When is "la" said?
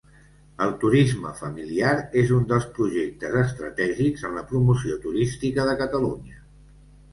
4.41-4.45